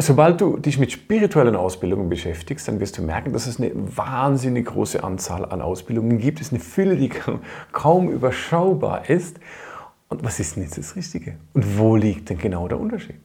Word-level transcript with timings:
sobald 0.00 0.40
du 0.40 0.56
dich 0.56 0.78
mit 0.78 0.92
spirituellen 0.92 1.56
Ausbildungen 1.56 2.08
beschäftigst, 2.08 2.68
dann 2.68 2.78
wirst 2.80 2.98
du 2.98 3.02
merken, 3.02 3.32
dass 3.32 3.46
es 3.46 3.58
eine 3.58 3.72
wahnsinnig 3.74 4.66
große 4.66 5.02
Anzahl 5.02 5.44
an 5.44 5.60
Ausbildungen 5.60 6.18
gibt. 6.18 6.40
Es 6.40 6.48
ist 6.48 6.52
eine 6.52 6.60
Fülle, 6.60 6.96
die 6.96 7.10
kaum 7.72 8.10
überschaubar 8.10 9.08
ist. 9.10 9.38
Und 10.08 10.24
was 10.24 10.38
ist 10.38 10.56
denn 10.56 10.62
jetzt 10.62 10.78
das 10.78 10.96
Richtige? 10.96 11.36
Und 11.54 11.78
wo 11.78 11.96
liegt 11.96 12.30
denn 12.30 12.38
genau 12.38 12.68
der 12.68 12.78
Unterschied? 12.78 13.20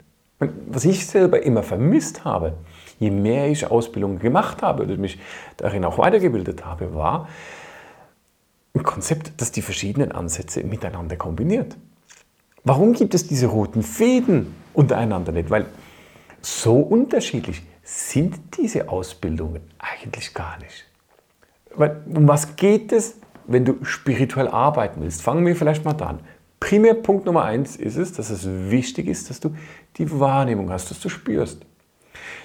Was 0.68 0.86
ich 0.86 1.06
selber 1.06 1.44
immer 1.44 1.64
vermisst 1.64 2.26
habe, 2.26 2.57
je 3.00 3.10
mehr 3.10 3.50
ich 3.50 3.70
Ausbildungen 3.70 4.20
gemacht 4.20 4.62
habe 4.62 4.84
oder 4.84 4.98
mich 4.98 5.20
darin 5.57 5.86
auch 5.86 5.98
weitergebildet 5.98 6.66
habe, 6.66 6.94
war 6.94 7.28
ein 8.73 8.84
Konzept, 8.84 9.34
das 9.38 9.52
die 9.52 9.62
verschiedenen 9.62 10.12
Ansätze 10.12 10.64
miteinander 10.64 11.16
kombiniert. 11.16 11.78
Warum 12.64 12.94
gibt 12.94 13.14
es 13.14 13.28
diese 13.28 13.48
roten 13.48 13.84
Fäden 13.84 14.54
untereinander 14.73 15.32
nicht? 15.32 15.50
Weil 15.50 15.68
so 16.46 16.75
unterschiedlich 16.80 17.64
sind 17.84 18.39
diese 18.58 18.90
Ausbildungen 18.90 19.62
eigentlich 19.80 20.34
gar 20.35 20.59
nicht. 20.59 20.85
Um 21.76 22.27
was 22.27 22.55
geht 22.55 22.91
es, 22.91 23.20
wenn 23.48 23.66
du 23.66 23.84
spirituell 23.84 24.48
arbeiten 24.48 25.02
willst? 25.02 25.23
Fangen 25.23 25.45
wir 25.45 25.55
vielleicht 25.55 25.85
mal 25.85 25.94
da 25.94 26.05
an. 26.05 26.20
Primär 26.59 26.94
Punkt 26.94 27.26
Nummer 27.26 27.45
eins 27.45 27.76
ist 27.76 27.98
es, 27.98 28.13
dass 28.13 28.30
es 28.30 28.48
wichtig 28.48 29.08
ist, 29.08 29.30
dass 29.30 29.40
du 29.40 29.55
die 29.98 30.20
Wahrnehmung 30.20 30.70
hast, 30.71 30.91
dass 30.91 30.99
du 30.99 31.09
spürst. 31.09 31.66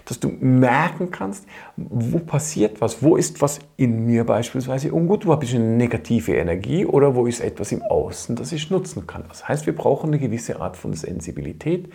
Dass 0.06 0.18
du 0.18 0.28
merken 0.28 1.10
kannst, 1.10 1.46
wo 1.76 2.18
passiert 2.20 2.80
was, 2.80 3.02
wo 3.02 3.16
ist 3.16 3.42
was 3.42 3.60
in 3.76 4.06
mir 4.06 4.24
beispielsweise 4.24 4.92
ungut, 4.92 5.26
wo 5.26 5.32
habe 5.32 5.44
ich 5.44 5.54
eine 5.54 5.64
negative 5.64 6.34
Energie 6.34 6.86
oder 6.86 7.14
wo 7.14 7.26
ist 7.26 7.40
etwas 7.40 7.70
im 7.70 7.82
Außen, 7.82 8.34
das 8.34 8.50
ich 8.52 8.70
nutzen 8.70 9.06
kann. 9.06 9.24
Das 9.28 9.46
heißt, 9.46 9.66
wir 9.66 9.74
brauchen 9.74 10.08
eine 10.08 10.18
gewisse 10.18 10.58
Art 10.58 10.78
von 10.78 10.94
Sensibilität, 10.94 11.92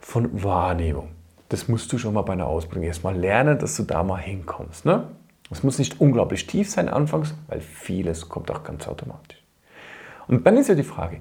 von 0.00 0.42
Wahrnehmung. 0.42 1.08
Das 1.50 1.66
musst 1.66 1.92
du 1.92 1.98
schon 1.98 2.14
mal 2.14 2.22
bei 2.22 2.32
einer 2.32 2.46
Ausbildung 2.46 2.84
erstmal 2.84 3.16
lernen, 3.16 3.58
dass 3.58 3.76
du 3.76 3.82
da 3.82 4.04
mal 4.04 4.20
hinkommst. 4.20 4.84
Ne? 4.84 5.08
Es 5.50 5.64
muss 5.64 5.78
nicht 5.78 6.00
unglaublich 6.00 6.46
tief 6.46 6.70
sein 6.70 6.88
anfangs, 6.88 7.34
weil 7.48 7.60
vieles 7.60 8.28
kommt 8.28 8.50
auch 8.52 8.62
ganz 8.62 8.86
automatisch. 8.86 9.42
Und 10.28 10.46
dann 10.46 10.56
ist 10.56 10.68
ja 10.68 10.76
die 10.76 10.84
Frage, 10.84 11.20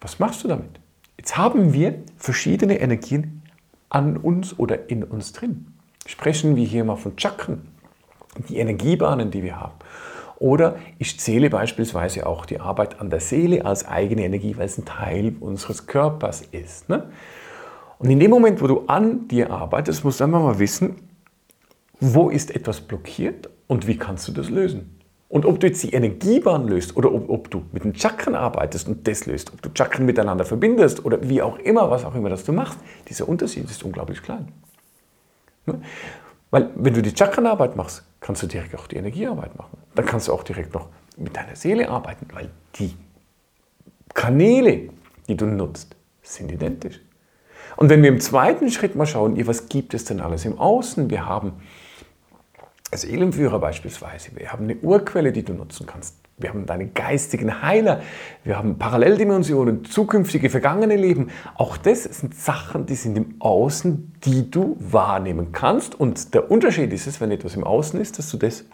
was 0.00 0.18
machst 0.18 0.42
du 0.42 0.48
damit? 0.48 0.80
Jetzt 1.18 1.36
haben 1.36 1.74
wir 1.74 2.02
verschiedene 2.16 2.80
Energien 2.80 3.42
an 3.90 4.16
uns 4.16 4.58
oder 4.58 4.88
in 4.88 5.04
uns 5.04 5.34
drin. 5.34 5.66
Sprechen 6.06 6.56
wir 6.56 6.64
hier 6.64 6.84
mal 6.84 6.96
von 6.96 7.18
Chakren, 7.18 7.68
die 8.48 8.56
Energiebahnen, 8.56 9.30
die 9.30 9.42
wir 9.42 9.60
haben. 9.60 9.74
Oder 10.38 10.76
ich 10.98 11.20
zähle 11.20 11.50
beispielsweise 11.50 12.26
auch 12.26 12.46
die 12.46 12.58
Arbeit 12.58 13.00
an 13.00 13.10
der 13.10 13.20
Seele 13.20 13.66
als 13.66 13.86
eigene 13.86 14.24
Energie, 14.24 14.56
weil 14.56 14.64
es 14.64 14.78
ein 14.78 14.86
Teil 14.86 15.36
unseres 15.38 15.86
Körpers 15.86 16.40
ist. 16.40 16.88
Ne? 16.88 17.12
Und 18.02 18.10
in 18.10 18.18
dem 18.18 18.30
Moment, 18.32 18.60
wo 18.60 18.66
du 18.66 18.80
an 18.88 19.28
dir 19.28 19.52
arbeitest, 19.52 20.04
musst 20.04 20.18
du 20.18 20.24
einfach 20.24 20.42
mal 20.42 20.58
wissen, 20.58 20.96
wo 22.00 22.30
ist 22.30 22.52
etwas 22.52 22.80
blockiert 22.80 23.48
und 23.68 23.86
wie 23.86 23.96
kannst 23.96 24.26
du 24.26 24.32
das 24.32 24.50
lösen. 24.50 24.98
Und 25.28 25.46
ob 25.46 25.60
du 25.60 25.68
jetzt 25.68 25.84
die 25.84 25.92
Energiebahn 25.92 26.66
löst 26.66 26.96
oder 26.96 27.14
ob, 27.14 27.30
ob, 27.30 27.48
du 27.48 27.62
mit 27.70 27.84
den 27.84 27.94
Chakren 27.94 28.34
arbeitest 28.34 28.88
und 28.88 29.06
das 29.06 29.26
löst, 29.26 29.52
ob 29.52 29.62
du 29.62 29.70
Chakren 29.72 30.04
miteinander 30.04 30.44
verbindest 30.44 31.04
oder 31.04 31.28
wie 31.28 31.40
auch 31.42 31.60
immer, 31.60 31.92
was 31.92 32.04
auch 32.04 32.16
immer 32.16 32.28
das 32.28 32.42
du 32.42 32.52
machst, 32.52 32.76
dieser 33.08 33.28
Unterschied 33.28 33.70
ist 33.70 33.84
unglaublich 33.84 34.20
klein. 34.20 34.48
Ne? 35.66 35.80
Weil 36.50 36.70
wenn 36.74 36.94
du 36.94 37.02
die 37.02 37.16
Chakrenarbeit 37.16 37.76
machst, 37.76 38.02
kannst 38.18 38.42
du 38.42 38.48
direkt 38.48 38.74
auch 38.74 38.88
die 38.88 38.96
Energiearbeit 38.96 39.56
machen. 39.56 39.78
Dann 39.94 40.06
kannst 40.06 40.26
du 40.26 40.32
auch 40.32 40.42
direkt 40.42 40.74
noch 40.74 40.88
mit 41.16 41.36
deiner 41.36 41.54
Seele 41.54 41.88
arbeiten, 41.88 42.26
weil 42.32 42.50
die 42.74 42.96
Kanäle, 44.12 44.90
die 45.28 45.36
du 45.36 45.46
nutzt, 45.46 45.94
sind 46.20 46.50
identisch. 46.50 47.00
Und 47.76 47.88
wenn 47.88 48.02
wir 48.02 48.10
im 48.10 48.20
zweiten 48.20 48.70
Schritt 48.70 48.96
mal 48.96 49.06
schauen, 49.06 49.36
was 49.46 49.68
gibt 49.68 49.94
es 49.94 50.04
denn 50.04 50.20
alles 50.20 50.44
im 50.44 50.58
Außen? 50.58 51.10
Wir 51.10 51.26
haben 51.26 51.54
Seelenführer 52.94 53.58
beispielsweise, 53.58 54.30
wir 54.34 54.52
haben 54.52 54.64
eine 54.64 54.76
Urquelle, 54.76 55.32
die 55.32 55.42
du 55.42 55.54
nutzen 55.54 55.86
kannst. 55.86 56.16
Wir 56.38 56.50
haben 56.50 56.66
deine 56.66 56.88
geistigen 56.88 57.62
Heiler, 57.62 58.02
wir 58.42 58.58
haben 58.58 58.78
Paralleldimensionen, 58.78 59.84
zukünftige, 59.84 60.50
vergangene 60.50 60.96
Leben. 60.96 61.30
Auch 61.54 61.76
das 61.76 62.04
sind 62.04 62.34
Sachen, 62.34 62.86
die 62.86 62.96
sind 62.96 63.16
im 63.16 63.36
Außen, 63.38 64.14
die 64.24 64.50
du 64.50 64.76
wahrnehmen 64.80 65.52
kannst. 65.52 65.98
Und 65.98 66.34
der 66.34 66.50
Unterschied 66.50 66.92
ist 66.92 67.06
es, 67.06 67.20
wenn 67.20 67.30
etwas 67.30 67.54
im 67.54 67.64
Außen 67.64 68.00
ist, 68.00 68.18
dass 68.18 68.30
du 68.30 68.38
das 68.38 68.64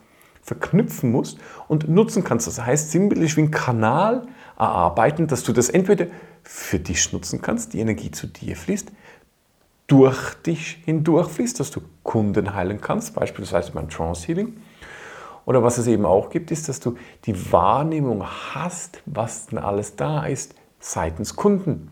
verknüpfen 0.40 1.12
musst 1.12 1.38
und 1.68 1.88
nutzen 1.88 2.24
kannst. 2.24 2.46
Das 2.46 2.64
heißt, 2.64 2.90
sinnbildlich 2.90 3.36
wie 3.36 3.42
ein 3.42 3.50
Kanal 3.50 4.22
erarbeiten, 4.56 5.26
dass 5.26 5.42
du 5.44 5.52
das 5.52 5.68
entweder 5.68 6.06
für 6.50 6.78
dich 6.78 7.12
nutzen 7.12 7.42
kannst, 7.42 7.74
die 7.74 7.80
Energie 7.80 8.10
zu 8.10 8.26
dir 8.26 8.56
fließt, 8.56 8.90
durch 9.86 10.32
dich 10.46 10.78
hindurch 10.86 11.28
fließt, 11.28 11.60
dass 11.60 11.70
du 11.70 11.82
Kunden 12.02 12.54
heilen 12.54 12.80
kannst, 12.80 13.14
beispielsweise 13.14 13.72
beim 13.72 13.90
Trance 13.90 14.26
Healing. 14.26 14.56
Oder 15.44 15.62
was 15.62 15.76
es 15.76 15.86
eben 15.86 16.06
auch 16.06 16.30
gibt, 16.30 16.50
ist, 16.50 16.70
dass 16.70 16.80
du 16.80 16.96
die 17.26 17.52
Wahrnehmung 17.52 18.24
hast, 18.24 19.02
was 19.04 19.48
denn 19.48 19.58
alles 19.58 19.96
da 19.96 20.24
ist, 20.24 20.54
seitens 20.80 21.36
Kunden. 21.36 21.90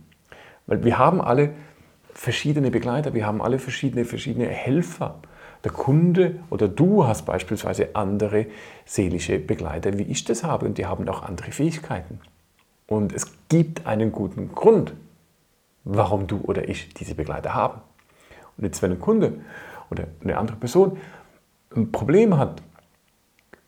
Weil 0.66 0.82
wir 0.84 0.96
haben 0.96 1.20
alle 1.20 1.52
verschiedene 2.14 2.70
Begleiter, 2.70 3.12
wir 3.12 3.26
haben 3.26 3.42
alle 3.42 3.58
verschiedene, 3.58 4.06
verschiedene 4.06 4.46
Helfer. 4.46 5.20
Der 5.64 5.72
Kunde 5.72 6.40
oder 6.48 6.66
du 6.66 7.06
hast 7.06 7.26
beispielsweise 7.26 7.94
andere 7.94 8.46
seelische 8.86 9.38
Begleiter, 9.38 9.98
wie 9.98 10.04
ich 10.04 10.24
das 10.24 10.44
habe, 10.44 10.64
und 10.64 10.78
die 10.78 10.86
haben 10.86 11.06
auch 11.10 11.22
andere 11.22 11.52
Fähigkeiten. 11.52 12.20
Und 12.86 13.12
es 13.12 13.26
gibt 13.48 13.86
einen 13.86 14.12
guten 14.12 14.52
Grund, 14.54 14.94
warum 15.84 16.26
du 16.26 16.40
oder 16.42 16.68
ich 16.68 16.94
diese 16.94 17.14
Begleiter 17.14 17.54
haben. 17.54 17.80
Und 18.56 18.64
jetzt, 18.64 18.82
wenn 18.82 18.92
ein 18.92 19.00
Kunde 19.00 19.40
oder 19.90 20.06
eine 20.22 20.38
andere 20.38 20.56
Person 20.56 20.98
ein 21.74 21.92
Problem 21.92 22.36
hat, 22.36 22.62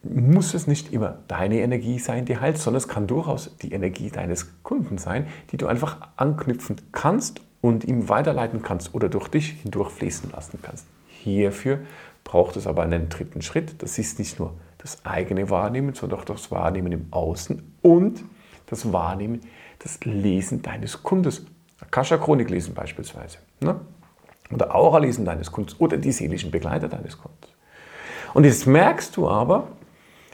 muss 0.03 0.55
es 0.55 0.67
nicht 0.67 0.93
immer 0.93 1.19
deine 1.27 1.59
Energie 1.61 1.99
sein, 1.99 2.25
die 2.25 2.39
heilt, 2.39 2.59
sondern 2.59 2.79
es 2.79 2.89
kann 2.89 3.07
durchaus 3.07 3.57
die 3.59 3.73
Energie 3.73 4.11
deines 4.11 4.63
Kunden 4.63 4.97
sein, 4.99 5.27
die 5.51 5.57
du 5.57 5.67
einfach 5.67 5.99
anknüpfen 6.17 6.77
kannst 6.93 7.41
und 7.61 7.85
ihm 7.85 8.09
weiterleiten 8.09 8.63
kannst 8.63 8.95
oder 8.95 9.09
durch 9.09 9.29
dich 9.29 9.51
hindurch 9.63 9.91
fließen 9.91 10.31
lassen 10.31 10.61
kannst. 10.63 10.87
Hierfür 11.09 11.81
braucht 12.23 12.57
es 12.57 12.67
aber 12.67 12.83
einen 12.83 13.09
dritten 13.09 13.43
Schritt. 13.43 13.83
Das 13.83 13.99
ist 13.99 14.19
nicht 14.19 14.39
nur 14.39 14.55
das 14.79 15.05
eigene 15.05 15.51
Wahrnehmen, 15.51 15.95
sondern 15.95 16.21
auch 16.21 16.25
das 16.25 16.51
Wahrnehmen 16.53 16.93
im 16.93 17.07
Außen 17.11 17.63
und 17.83 18.23
das 18.71 18.93
Wahrnehmen, 18.93 19.41
das 19.79 20.05
Lesen 20.05 20.63
deines 20.63 21.03
Kundes. 21.03 21.47
Akasha-Chronik 21.81 22.51
lesen 22.51 22.75
beispielsweise. 22.75 23.39
Ne? 23.61 23.81
Oder 24.53 24.75
Aura-Lesen 24.75 25.25
deines 25.25 25.53
Kunden 25.53 25.75
oder 25.79 25.97
die 25.97 26.13
seelischen 26.13 26.51
Begleiter 26.51 26.89
deines 26.89 27.19
Kunden. 27.19 27.39
Und 28.35 28.45
jetzt 28.45 28.67
merkst 28.67 29.17
du 29.17 29.29
aber, 29.29 29.69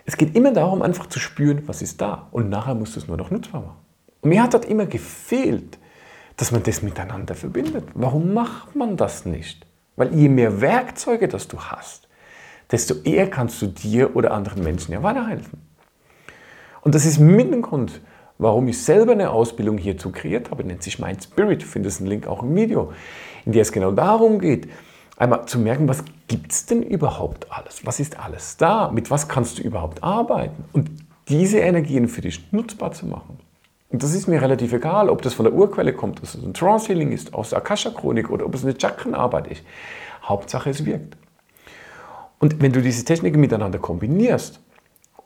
es 0.07 0.17
geht 0.17 0.37
immer 0.37 0.53
darum, 0.53 0.83
einfach 0.83 1.07
zu 1.07 1.19
spüren, 1.19 1.63
was 1.67 1.83
ist 1.83 2.01
da. 2.01 2.29
Und 2.31 2.49
nachher 2.49 2.75
musst 2.75 2.97
du 2.97 3.01
es 3.01 3.09
nur 3.09 3.17
noch 3.17 3.31
nutzbar 3.31 3.63
machen. 3.63 3.79
Und 4.21 4.31
mir 4.31 4.43
hat 4.43 4.55
das 4.55 4.67
immer 4.67 4.87
gefehlt, 4.87 5.79
dass 6.37 6.51
man 6.51 6.63
das 6.63 6.83
miteinander 6.83 7.35
verbindet. 7.35 7.85
Warum 7.95 8.35
macht 8.35 8.75
man 8.75 8.97
das 8.97 9.25
nicht? 9.25 9.67
Weil 9.97 10.15
je 10.15 10.29
mehr 10.29 10.61
Werkzeuge 10.61 11.29
das 11.29 11.49
du 11.49 11.59
hast, 11.59 12.09
desto 12.71 12.95
eher 13.05 13.31
kannst 13.31 13.63
du 13.63 13.67
dir 13.67 14.17
oder 14.17 14.33
anderen 14.33 14.63
Menschen 14.63 14.93
ja 14.93 15.03
weiterhelfen. 15.03 15.61
Und 16.81 16.95
das 16.95 17.07
ist 17.07 17.19
mit 17.19 17.53
dem 17.53 17.63
Grund, 17.63 18.01
warum 18.39 18.69
ich 18.69 18.83
selber 18.83 19.13
eine 19.13 19.31
Ausbildung 19.31 19.79
hierzu 19.79 20.11
kreiert 20.11 20.51
habe, 20.51 20.65
nennt 20.65 20.83
sich 20.83 20.99
Mind 20.99 21.23
Spirit. 21.23 21.63
Findest 21.63 22.01
einen 22.01 22.09
Link 22.09 22.27
auch 22.27 22.43
im 22.43 22.55
Video, 22.55 22.93
in 23.45 23.53
der 23.53 23.63
es 23.63 23.73
genau 23.73 23.93
darum 23.93 24.39
geht, 24.39 24.69
einmal 25.17 25.47
zu 25.47 25.59
merken, 25.59 25.89
was 25.89 26.05
gibt 26.29 26.53
es 26.53 26.67
denn 26.67 26.83
überhaupt 26.83 27.51
alles? 27.51 27.87
Was 27.87 28.01
ist 28.01 28.19
alles 28.19 28.57
da? 28.57 28.91
Mit 28.91 29.11
was 29.11 29.29
kannst 29.29 29.59
du 29.59 29.63
überhaupt 29.63 30.03
arbeiten? 30.03 30.65
Und 30.73 30.91
diese 31.29 31.59
Energien 31.59 32.09
für 32.09 32.21
dich 32.21 32.53
nutzbar 32.53 32.93
zu 32.93 33.07
machen. 33.07 33.39
Und 33.91 34.03
das 34.03 34.15
ist 34.15 34.27
mir 34.27 34.43
relativ 34.43 34.73
egal, 34.73 35.09
ob 35.09 35.23
das 35.23 35.35
von 35.35 35.45
der 35.45 35.55
Urquelle 35.55 35.93
kommt, 35.93 36.21
dass 36.21 36.35
es 36.35 36.43
ein 36.43 36.53
Trance-Healing 36.53 37.13
ist, 37.13 37.33
aus 37.33 37.51
der 37.51 37.59
Akasha-Chronik 37.59 38.29
oder 38.29 38.45
ob 38.45 38.55
es 38.55 38.65
eine 38.65 38.75
Chakrenarbeit 38.75 39.47
ist. 39.47 39.63
Hauptsache, 40.25 40.71
es 40.71 40.85
wirkt. 40.85 41.17
Und 42.41 42.61
wenn 42.61 42.73
du 42.73 42.83
diese 42.83 43.05
Techniken 43.05 43.41
miteinander 43.41 43.79
kombinierst 43.79 44.61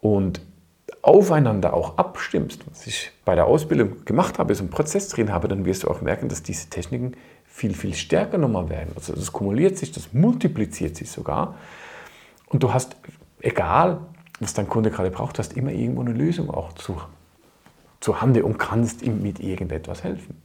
und 0.00 0.40
aufeinander 1.08 1.74
auch 1.74 1.98
abstimmst, 1.98 2.64
was 2.70 2.86
ich 2.86 3.10
bei 3.24 3.34
der 3.34 3.46
Ausbildung 3.46 4.04
gemacht 4.04 4.38
habe, 4.38 4.54
so 4.54 4.62
einen 4.62 4.70
Prozess 4.70 5.08
drin 5.08 5.32
habe, 5.32 5.48
dann 5.48 5.64
wirst 5.64 5.82
du 5.82 5.88
auch 5.88 6.00
merken, 6.02 6.28
dass 6.28 6.42
diese 6.42 6.68
Techniken 6.68 7.14
viel, 7.46 7.74
viel 7.74 7.94
stärker 7.94 8.38
nochmal 8.38 8.68
werden. 8.68 8.92
Also 8.94 9.14
das 9.14 9.32
kumuliert 9.32 9.78
sich, 9.78 9.90
das 9.90 10.12
multipliziert 10.12 10.96
sich 10.96 11.10
sogar. 11.10 11.56
Und 12.46 12.62
du 12.62 12.72
hast, 12.72 12.96
egal 13.40 14.00
was 14.40 14.54
dein 14.54 14.68
Kunde 14.68 14.90
gerade 14.90 15.10
braucht, 15.10 15.38
hast 15.38 15.56
immer 15.56 15.72
irgendwo 15.72 16.02
eine 16.02 16.12
Lösung 16.12 16.50
auch 16.50 16.72
zu, 16.74 16.96
zu 18.00 18.20
Hande 18.20 18.44
und 18.44 18.58
kannst 18.58 19.02
ihm 19.02 19.20
mit 19.22 19.40
irgendetwas 19.40 20.04
helfen. 20.04 20.40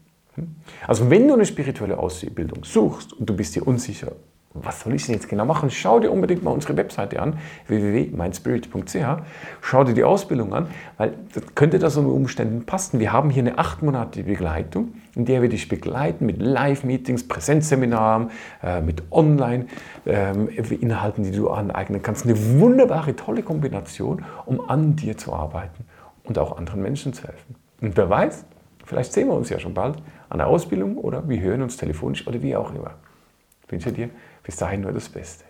Also 0.87 1.09
wenn 1.11 1.27
du 1.27 1.35
eine 1.35 1.45
spirituelle 1.45 1.97
Ausbildung 1.99 2.63
suchst 2.63 3.13
und 3.13 3.29
du 3.29 3.35
bist 3.35 3.55
dir 3.55 3.67
unsicher, 3.67 4.13
was 4.53 4.81
soll 4.81 4.93
ich 4.93 5.05
denn 5.05 5.15
jetzt 5.15 5.29
genau 5.29 5.45
machen? 5.45 5.71
Schau 5.71 5.99
dir 5.99 6.11
unbedingt 6.11 6.43
mal 6.43 6.51
unsere 6.51 6.77
Webseite 6.77 7.19
an, 7.19 7.39
www.mindspirit.ch. 7.67 9.23
Schau 9.61 9.83
dir 9.83 9.93
die 9.93 10.03
Ausbildung 10.03 10.53
an, 10.53 10.67
weil 10.97 11.15
das 11.33 11.43
könnte 11.55 11.79
das 11.79 11.97
unter 11.97 12.11
Umständen 12.11 12.65
passen. 12.65 12.99
Wir 12.99 13.11
haben 13.11 13.31
hier 13.31 13.41
eine 13.41 13.57
achtmonatige 13.57 14.29
Begleitung, 14.29 14.93
in 15.15 15.25
der 15.25 15.41
wir 15.41 15.49
dich 15.49 15.67
begleiten 15.69 16.27
mit 16.27 16.39
Live-Meetings, 16.41 17.27
Präsenzseminaren, 17.27 18.29
äh, 18.61 18.81
mit 18.81 19.01
Online-Inhalten, 19.11 21.25
ähm, 21.25 21.31
die 21.31 21.35
du 21.35 21.49
aneignen 21.49 22.03
kannst. 22.03 22.25
Eine 22.25 22.59
wunderbare, 22.59 23.15
tolle 23.15 23.41
Kombination, 23.41 24.23
um 24.45 24.69
an 24.69 24.95
dir 24.95 25.17
zu 25.17 25.33
arbeiten 25.33 25.85
und 26.23 26.37
auch 26.37 26.57
anderen 26.57 26.81
Menschen 26.81 27.13
zu 27.13 27.23
helfen. 27.23 27.55
Und 27.81 27.97
wer 27.97 28.09
weiß, 28.09 28.45
vielleicht 28.85 29.13
sehen 29.13 29.29
wir 29.29 29.33
uns 29.33 29.49
ja 29.49 29.57
schon 29.59 29.73
bald 29.73 29.97
an 30.29 30.37
der 30.37 30.47
Ausbildung 30.47 30.97
oder 30.97 31.27
wir 31.27 31.41
hören 31.41 31.63
uns 31.63 31.77
telefonisch 31.77 32.27
oder 32.27 32.41
wie 32.41 32.55
auch 32.55 32.73
immer. 32.73 32.91
Wünsche 33.73 33.91
dir 33.91 34.09
bis 34.43 34.55
dahin 34.55 34.81
nur 34.81 34.91
das 34.91 35.09
Beste. 35.09 35.45